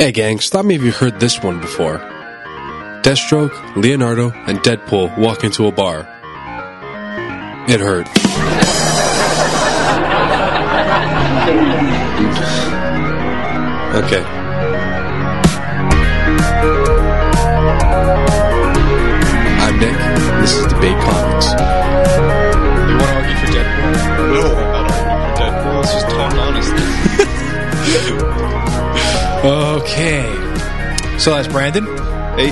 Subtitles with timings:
[0.00, 1.98] Hey gang, stop me if you heard this one before.
[3.02, 6.02] Deathstroke, Leonardo, and Deadpool walk into a bar.
[7.68, 8.08] It hurt.
[13.88, 14.37] Okay.
[31.18, 31.84] So that's Brandon.
[32.38, 32.50] hey,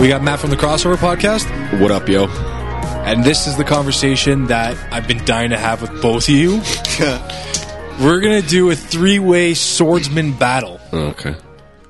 [0.00, 1.46] We got Matt from the Crossover Podcast.
[1.80, 2.26] What up, yo?
[2.26, 6.56] And this is the conversation that I've been dying to have with both of you.
[8.04, 11.36] We're going to do a three way swordsman battle oh, Okay.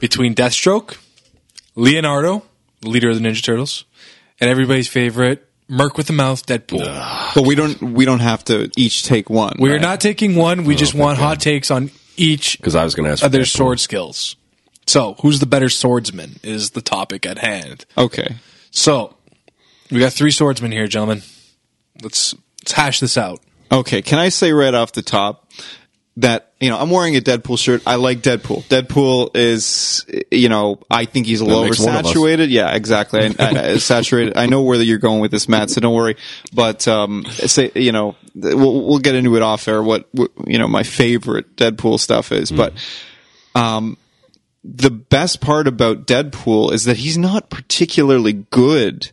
[0.00, 0.96] between Deathstroke,
[1.76, 2.42] Leonardo,
[2.80, 3.84] the leader of the Ninja Turtles,
[4.40, 7.34] and everybody's favorite, Merc with the Mouth, Deadpool.
[7.34, 9.56] but we don't we don't have to each take one.
[9.58, 9.80] We're right?
[9.82, 13.04] not taking one, we oh, just want hot takes on each Because I was going
[13.06, 13.56] to ask of their Deadpool.
[13.56, 14.36] sword skills.
[14.86, 17.84] So, who's the better swordsman is the topic at hand.
[17.96, 18.36] okay.
[18.70, 19.16] So,
[19.90, 21.22] we got three swordsmen here, gentlemen.
[22.02, 23.40] Let's let's hash this out.
[23.70, 25.48] Okay, can I say right off the top
[26.16, 27.82] that you know I'm wearing a Deadpool shirt.
[27.86, 28.64] I like Deadpool.
[28.64, 32.50] Deadpool is you know I think he's a little makes one oversaturated.
[32.50, 33.20] Yeah, exactly.
[33.20, 34.36] I, I, I- saturated.
[34.36, 35.70] I know where you're going with this, Matt.
[35.70, 36.16] So don't worry.
[36.52, 39.82] But um, say you know we'll, we'll get into it off air.
[39.82, 42.74] What, what you know my favorite Deadpool stuff is, but
[43.54, 43.96] um,
[44.64, 49.10] the best part about Deadpool is that he's not particularly good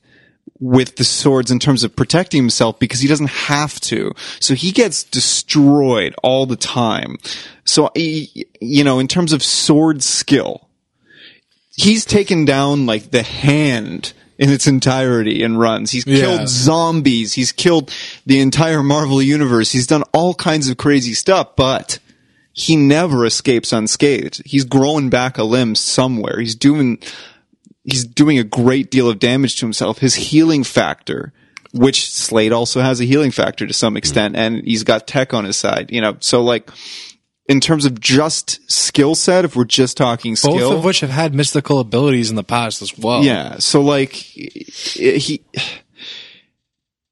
[0.60, 4.14] with the swords in terms of protecting himself because he doesn't have to.
[4.40, 7.18] So he gets destroyed all the time.
[7.66, 10.68] So, you know, in terms of sword skill,
[11.76, 15.92] he's taken down like the hand in its entirety in runs.
[15.92, 16.18] He's Yeah.
[16.20, 17.34] killed zombies.
[17.34, 17.92] He's killed
[18.26, 19.72] the entire Marvel universe.
[19.72, 22.00] He's done all kinds of crazy stuff, but
[22.54, 24.42] he never escapes unscathed.
[24.46, 26.40] He's growing back a limb somewhere.
[26.40, 27.00] He's doing
[27.84, 30.00] he's doing a great deal of damage to himself.
[30.00, 31.34] His healing factor,
[31.74, 35.46] which Slade also has a healing factor to some extent, and he's got tech on
[35.46, 35.92] his side.
[35.92, 36.70] You know, so like
[37.48, 41.10] in terms of just skill set, if we're just talking skill, Both of which have
[41.10, 43.24] had mystical abilities in the past as well.
[43.24, 43.58] yeah.
[43.60, 45.42] So like he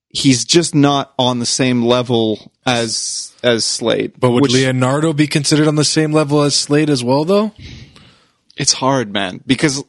[0.09, 4.14] he's just not on the same level as as Slade.
[4.20, 7.52] But would which- Leonardo be considered on the same level as Slade as well, though?
[8.58, 9.84] It's hard, man, because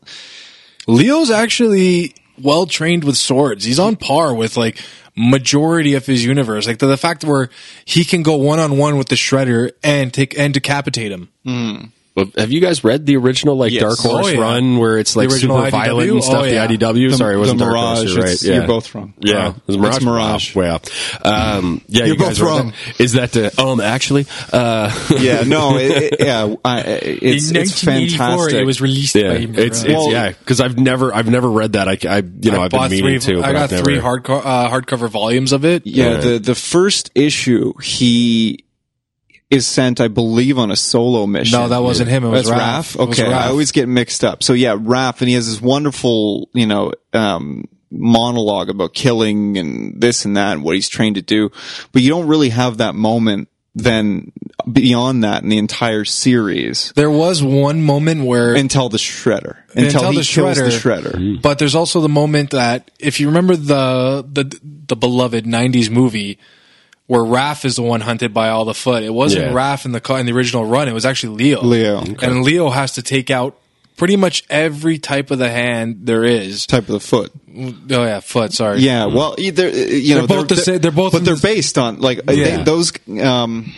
[0.86, 3.64] Leo's actually well trained with swords.
[3.64, 4.80] He's on par with like
[5.16, 6.66] majority of his universe.
[6.66, 7.50] Like the, the fact where
[7.84, 11.28] he can go one on one with the Shredder and take and decapitate him.
[11.44, 11.90] Well,
[12.36, 13.82] have you guys read the original like Yes.
[13.82, 14.40] Dark Horse Oh, yeah.
[14.40, 15.70] run where it's like original super IDW?
[15.70, 16.36] violent and stuff?
[16.42, 16.66] Oh, yeah.
[16.66, 17.14] The IDW.
[17.14, 17.98] Sorry, it wasn't the Dark Mirage.
[17.98, 18.14] Horse.
[18.14, 18.42] You're right.
[18.42, 18.54] Yeah.
[18.54, 19.14] You're both wrong.
[19.20, 19.96] Yeah, Uh, it was Mirage.
[19.96, 20.56] It's Mirage.
[20.56, 20.80] Wow.
[21.24, 21.54] Yeah.
[21.56, 22.66] Um, yeah, You're you guys both wrong.
[22.86, 23.00] that?
[23.00, 28.54] Is that the, um, actually, uh, yeah, no, it, it, yeah, I, it's, it's fantastic.
[28.60, 29.96] it was released yeah, by it's, it's, Mirage.
[29.96, 31.88] Well- yeah, because I've never, I've never read that.
[31.88, 33.34] I, I you know, I I've been bought meaning three.
[33.36, 33.42] to.
[33.44, 35.86] I got I've three never- hardcore uh, hardcover volumes of it.
[35.86, 36.16] yeah, Yeah.
[36.18, 38.64] the the first issue he
[39.50, 41.58] is sent, I believe, on a solo mission.
[41.58, 42.24] No, that wasn't him.
[42.24, 42.96] It was That's Raph.
[42.96, 43.02] Raph.
[43.02, 44.42] It was Okay, I always get mixed up.
[44.42, 50.00] So yeah, Raph, and he has this wonderful, you know, um, monologue about killing and
[50.00, 51.50] this and that and what he's trained to do,
[51.92, 53.48] but you don't really have that moment.
[53.72, 54.32] Then
[54.70, 59.84] beyond that, in the entire series, There was one moment where until the shredder, until,
[59.84, 61.00] Until he the kills the Shredder.
[61.12, 61.40] shredder.
[61.42, 64.58] But there's also the moment that if you remember the the
[64.88, 66.38] the beloved '90s movie
[67.10, 69.52] where Raph is the one hunted by all the foot, it wasn't Yeah.
[69.52, 71.60] Raph in the co- in the original run; it was actually Leo.
[71.60, 71.98] Leo.
[72.22, 73.56] and Leo has to take out
[73.96, 76.66] pretty much every type of the hand there is.
[76.66, 77.32] Type of the foot.
[77.52, 77.72] Oh
[78.04, 78.52] yeah, foot.
[78.52, 78.78] Sorry.
[78.78, 81.78] Yeah, well, either you know, They're both the same- they're both but they're the- based
[81.78, 82.58] on like Yeah.
[82.58, 82.92] they, those.
[83.20, 83.74] Um,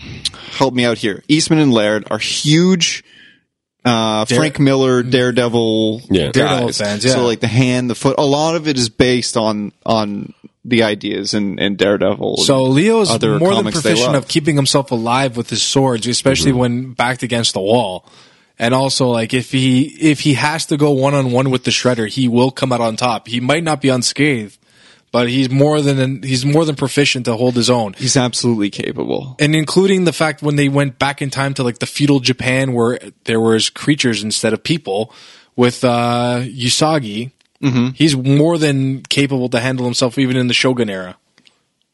[0.59, 1.25] help me out here.
[1.27, 3.03] Eastman and Laird are huge.
[3.85, 6.31] Uh, Frank Miller, Daredevil, Yeah.
[6.33, 7.13] Daredevil fans, yeah.
[7.13, 10.35] So like the hand, the foot, a lot of it is based on on
[10.65, 12.37] the ideas in, in Daredevil.
[12.39, 16.93] So Leo's Other more than proficient of keeping himself alive with his swords, especially when
[16.93, 18.07] backed against the wall.
[18.59, 21.73] And also, like if he if he has to go one on one with the
[21.73, 23.27] shredder, he will come out on top.
[23.27, 24.57] He might not be unscathed,
[25.11, 27.95] but he's more than he's more than proficient to hold his own.
[27.95, 29.35] he's absolutely capable.
[29.41, 32.73] And including the fact when they went back in time to like the feudal Japan
[32.73, 35.13] where there was creatures instead of people
[35.57, 37.33] with uh Usagi,
[37.63, 37.91] Mm-hmm.
[37.95, 41.17] he's more than capable to handle himself even in the Shogun era,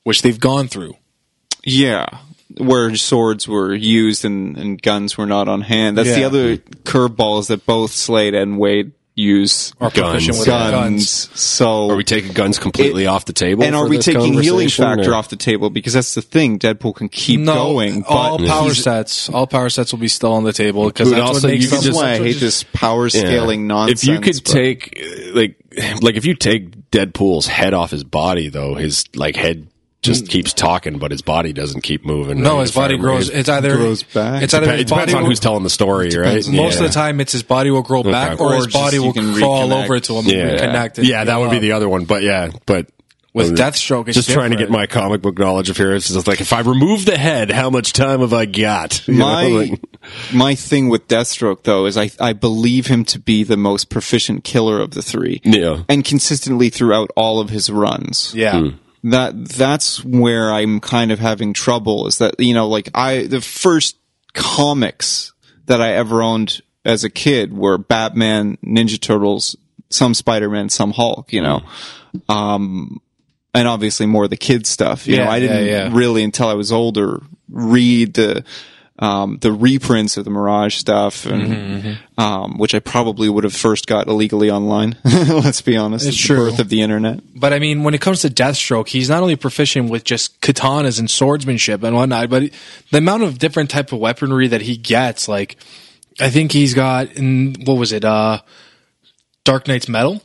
[0.03, 0.97] which they've gone through.
[1.63, 2.07] Yeah.
[2.57, 5.99] Where swords were used and, and guns were not on hand.
[5.99, 10.71] That's the other curveballs that both Slade and Wade use Or proficient with guns.
[10.71, 11.41] guns.
[11.41, 13.65] So Are we taking guns completely off the table?
[13.65, 15.71] and are we this taking healing factor or- off the table?
[15.71, 16.59] Because that's the thing.
[16.59, 18.05] Deadpool can keep No, going.
[18.05, 21.49] all power sets, all power sets will be still on the table because that's also
[21.49, 23.21] what makes you This could them why I such a- hate this power Yeah.
[23.21, 24.03] scaling nonsense.
[24.05, 25.05] If you could but- take
[25.35, 25.57] like
[26.01, 29.67] like if you take Deadpool's head off his body though, his like head
[30.03, 32.41] just keeps talking, but his body doesn't keep moving.
[32.43, 33.27] No, Like, his if body grows.
[33.29, 34.43] his- It's either grows back.
[34.43, 36.25] It's either It his depends body on will, who's telling the story, right?
[36.25, 36.49] Depends.
[36.51, 39.13] most of the time it's his body will grow back, or, Or his body will
[39.13, 39.85] can crawl reconnect.
[39.85, 40.99] over to him Yeah, reconnect.
[41.01, 41.05] it.
[41.07, 42.05] yeah, that would be the other one.
[42.05, 42.87] But yeah, but
[43.35, 45.95] With Deathstroke, it's just trying to get my comic book knowledge of here.
[45.95, 49.03] It's just like if I remove the head, how much time have I got?
[49.09, 49.81] You my like-
[50.33, 54.45] my thing with Deathstroke though is I I believe him to be the most proficient
[54.45, 55.41] killer of the three.
[55.45, 55.83] Yeah.
[55.89, 58.33] and consistently throughout all of his runs.
[58.35, 58.61] Yeah.
[58.61, 58.69] Hmm.
[59.05, 62.07] That that's where I'm kind of having trouble.
[62.07, 63.97] Is that you know like I the first
[64.35, 65.33] comics
[65.67, 69.57] that I ever owned as a kid were Batman, Ninja Turtles,
[69.91, 71.33] some Spider Man, some Hulk.
[71.33, 71.63] You know.
[72.29, 73.01] Um,
[73.55, 75.07] and obviously more of the kid stuff.
[75.07, 75.91] You know, I didn't yeah, yeah.
[75.93, 78.45] really until I was older read the
[79.01, 83.55] um, the reprints of the Mirage stuff, and Mm-hmm, Um, which I probably would have
[83.55, 84.97] first got illegally online.
[85.05, 86.51] Let's be honest, It's the true.
[86.51, 87.21] birth of the internet.
[87.35, 90.99] But I mean, when it comes to Deathstroke, he's not only proficient with just katanas
[90.99, 92.51] and swordsmanship and whatnot, but
[92.91, 95.57] the amount of different type of weaponry that he gets, like
[96.21, 98.41] I think he's got in what was it, uh
[99.45, 100.21] Dark Nights metal?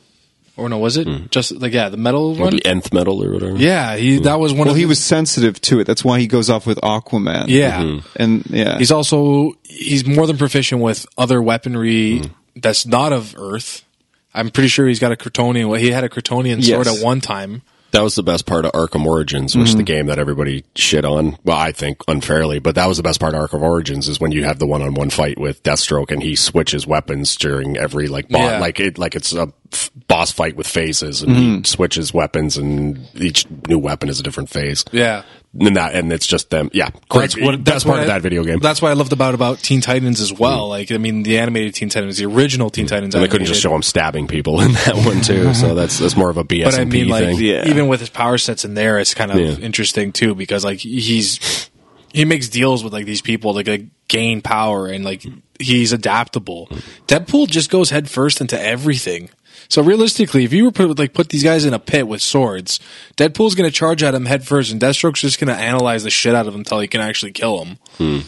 [0.56, 1.26] Or no, was it hmm.
[1.30, 2.54] just like yeah, the metal one?
[2.54, 3.56] the nth metal or whatever.
[3.56, 4.22] Yeah, he hmm.
[4.22, 5.84] that was one Well, of he the- was sensitive to it.
[5.84, 7.46] That's why he goes off with Aquaman.
[7.48, 7.82] Yeah.
[7.82, 8.22] Mm-hmm.
[8.22, 12.26] and yeah, He's also he's more than proficient with other weaponry Hmm.
[12.56, 13.84] that's not of Earth.
[14.32, 15.68] I'm pretty sure he's got a Kryptonian.
[15.68, 16.98] Well, he had a Kryptonian sword Yes.
[16.98, 17.62] at one time.
[17.94, 19.84] That was the best part of Arkham Origins, which is the mm-hmm.
[19.84, 21.38] game that everybody shit on.
[21.44, 24.32] Well, I think unfairly, but that was the best part of Arkham Origins is when
[24.32, 28.50] you have the one-on-one fight with Deathstroke and he switches weapons during every like boss,
[28.50, 28.58] Yeah.
[28.58, 31.62] like it, like it's a f- boss fight with phases and he mm-hmm.
[31.62, 34.84] switches weapons and each new weapon is a different phase.
[34.90, 35.22] Yeah.
[35.58, 36.68] And that, and it's just them.
[36.72, 36.90] Yeah.
[37.08, 37.22] Great.
[37.22, 38.58] That's what best what part of I- that video game.
[38.58, 40.66] That's what I loved about about Teen Titans as well.
[40.66, 40.70] Mm.
[40.70, 42.88] Like I mean, the animated Teen Titans, the original Teen mm.
[42.88, 43.14] Titans.
[43.14, 43.86] and they couldn't just show animated.
[43.86, 45.52] him stabbing people in that one too.
[45.54, 47.38] So that's, that's more of a BS But I mean, like thing.
[47.38, 47.68] Yeah.
[47.68, 49.56] even with his power sets in there, it's kind of Yeah.
[49.64, 51.70] interesting too because like he's
[52.12, 55.24] he makes deals with like these people to like, gain power and like
[55.60, 56.66] he's adaptable.
[56.68, 56.82] Mm.
[57.06, 59.30] Deadpool just goes head first into everything.
[59.68, 62.80] So realistically, if you were put like put these guys in a pit with swords,
[63.16, 66.10] Deadpool's going to charge at him head first, and Deathstroke's just going to analyze the
[66.10, 67.78] shit out of him until he can actually kill him.
[67.98, 68.18] Hmm.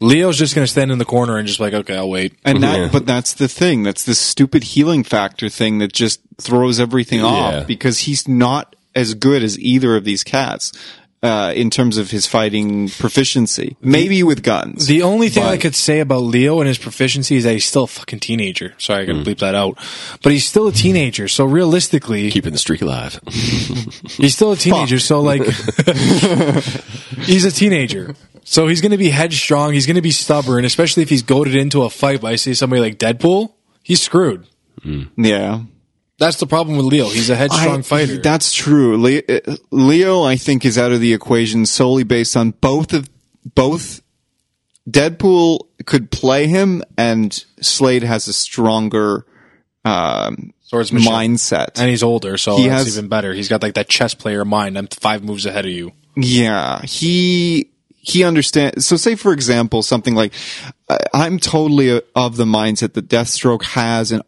[0.00, 2.34] Leo's just going to stand in the corner and just like, okay, I'll wait.
[2.44, 2.88] and that, Yeah.
[2.92, 3.84] but that's the thing.
[3.84, 7.26] That's the stupid healing factor thing that just throws everything Yeah.
[7.26, 10.72] off because he's not as good as either of these cats.
[11.24, 14.86] Uh, in terms of his fighting proficiency, maybe with guns.
[14.88, 17.84] The only thing I could say about Leo and his proficiency is that he's still
[17.84, 18.74] a fucking teenager.
[18.76, 19.78] Sorry, I gotta bleep that out.
[20.22, 23.18] But he's still a teenager, so realistically, Keeping the streak alive.
[23.26, 24.98] he's still a teenager.
[24.98, 25.40] So like,
[27.22, 28.14] he's a teenager.
[28.44, 29.72] So he's gonna be headstrong.
[29.72, 32.98] He's gonna be stubborn, especially if he's goaded into a fight by say somebody like
[32.98, 33.50] Deadpool.
[33.82, 34.46] He's screwed.
[35.16, 35.62] yeah,
[36.18, 37.08] That's the problem with Leo.
[37.08, 38.18] He's a headstrong I- fighter.
[38.18, 38.94] That's true.
[39.04, 43.08] Uh, Leo, I think, is out of the equation solely based on both of
[43.54, 44.00] both.
[44.88, 49.24] Deadpool could play him, and Slade has a stronger
[49.84, 51.10] um, Swordsmanship.
[51.10, 51.78] mindset.
[51.80, 53.32] and he's older, so He that's has- even better.
[53.32, 54.76] He's got like that chess player mind.
[54.78, 55.92] I'm five moves ahead of you.
[56.16, 58.84] Yeah, he he understands.
[58.86, 60.32] So, say for example, something like
[60.88, 64.22] I- I'm totally of the mindset that Deathstroke has and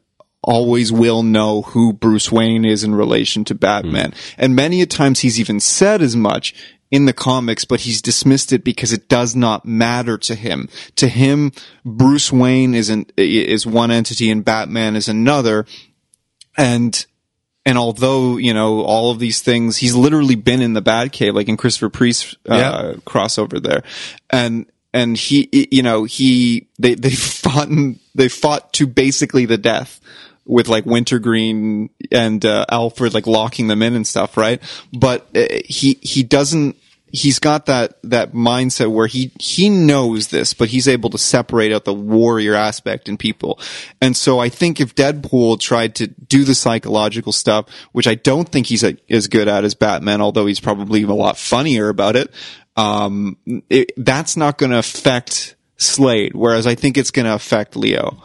[0.47, 5.21] always will know who Bruce Wayne is in relation to Batman, and many a times
[5.21, 6.55] he's even said as much
[6.91, 10.69] in the comics, but he's dismissed it because it does not matter to him.
[10.95, 11.51] To him,
[11.85, 15.67] Bruce Wayne is an, is one entity and Batman is another,
[16.57, 17.05] and
[17.65, 21.49] and although you know all of these things, he's literally been in the Batcave, like
[21.49, 22.93] in Christopher Priest uh, Yeah.
[23.05, 23.83] crossover there,
[24.31, 27.69] and and he, you know, he they they fought
[28.15, 30.01] they fought to basically the death
[30.47, 34.63] with like Wintergreen and uh, Alfred like locking them in and stuff, right?
[34.93, 36.77] But uh, he he doesn't.
[37.13, 41.73] He's got that that mindset where he he knows this, but he's able to separate
[41.73, 43.59] out the warrior aspect in people.
[44.01, 48.49] And so I think if Deadpool tried to do the psychological stuff, which I don't
[48.49, 52.17] think he's a, as good at as Batman, although he's probably a lot funnier about
[52.17, 52.31] it,
[52.77, 53.37] um,
[53.71, 56.35] it that's not going to affect Slade.
[56.35, 58.23] Whereas I think it's going to affect Leo.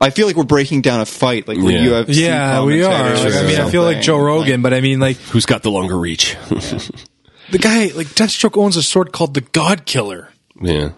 [0.00, 1.82] I feel like we're breaking down a fight, like where Yeah.
[1.82, 3.14] you have Yeah, we are.
[3.14, 5.70] Like, I mean, I feel like Joe Rogan, but I mean, like Who's got the
[5.70, 6.36] longer reach?
[6.48, 10.30] the guy, like Deathstroke owns a sword called the God Killer.
[10.60, 10.90] yeah.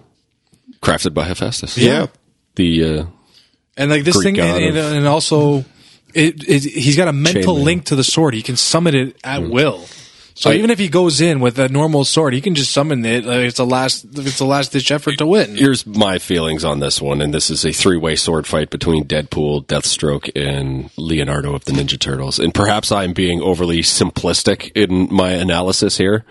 [0.83, 1.77] Crafted by Hephaestus.
[1.79, 2.07] Yeah.
[2.55, 3.05] The, uh,
[3.77, 5.65] And like this Greek thing, and, and, and also,
[6.15, 7.63] it, it, he's got a mental Chainmail.
[7.65, 8.35] link to the sword.
[8.35, 9.87] He can summon it at will.
[10.39, 13.05] So I- even if he goes in with a normal sword, he can just summon
[13.07, 13.25] it.
[13.25, 15.57] Like it's a last, it's a last ditch effort to win.
[15.57, 19.05] Here's my feelings on this one, and this is a three way sword fight between
[19.05, 22.39] Deadpool, Deathstroke, and Leonardo of the Ninja Turtles.
[22.39, 26.27] And perhaps I'm being overly simplistic in my analysis here,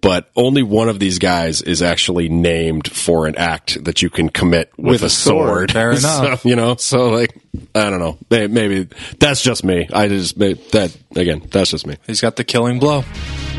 [0.00, 4.30] but only one of these guys is actually named for an act that you can
[4.30, 5.70] commit with, With a sword.
[5.70, 5.72] sword.
[5.72, 6.40] Fair enough.
[6.40, 7.36] So, you know, so like,
[7.74, 8.16] I don't know.
[8.30, 8.88] May- Maybe
[9.18, 9.86] that's just me.
[9.92, 11.96] I just, may- that, again, that's just me.
[12.06, 13.04] He's got the killing blow.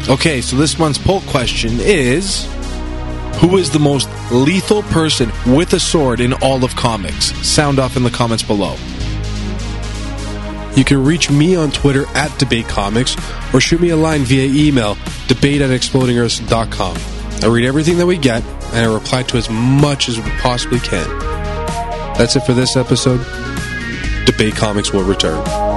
[0.09, 2.45] Okay, so this month's poll question is
[3.35, 7.33] Who is the most lethal person with a sword in all of comics?
[7.47, 8.75] Sound off in the comments below.
[10.75, 13.15] You can reach me on Twitter at Debate Comics
[13.53, 16.97] or shoot me a line via email, debate at explodingearth.com.
[17.43, 20.79] I read everything that we get and I reply to as much as we possibly
[20.79, 21.07] can.
[22.17, 23.19] That's it for this episode.
[24.25, 25.70] Debate Comics will return.